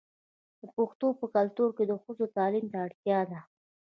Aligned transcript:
د 0.59 0.63
پښتنو 0.75 1.07
په 1.19 1.25
کلتور 1.35 1.69
کې 1.77 1.83
د 1.87 1.91
ښځو 2.03 2.25
تعلیم 2.37 2.65
ته 2.71 2.77
اړتیا 2.85 3.19
ده. 3.31 3.39